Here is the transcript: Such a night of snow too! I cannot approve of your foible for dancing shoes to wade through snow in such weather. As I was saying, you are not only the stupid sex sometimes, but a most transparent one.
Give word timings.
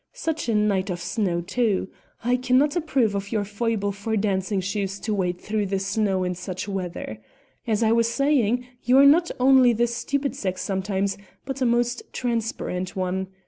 Such 0.13 0.49
a 0.49 0.55
night 0.55 0.89
of 0.89 0.99
snow 0.99 1.41
too! 1.41 1.87
I 2.23 2.35
cannot 2.35 2.75
approve 2.75 3.13
of 3.13 3.31
your 3.31 3.45
foible 3.45 3.91
for 3.91 4.17
dancing 4.17 4.59
shoes 4.59 4.99
to 5.01 5.13
wade 5.13 5.39
through 5.39 5.67
snow 5.77 6.23
in 6.23 6.33
such 6.33 6.67
weather. 6.67 7.19
As 7.67 7.83
I 7.83 7.91
was 7.91 8.07
saying, 8.07 8.65
you 8.83 8.97
are 8.97 9.05
not 9.05 9.29
only 9.39 9.73
the 9.73 9.85
stupid 9.85 10.35
sex 10.35 10.63
sometimes, 10.63 11.19
but 11.45 11.61
a 11.61 11.67
most 11.67 12.01
transparent 12.13 12.95
one. 12.95 13.27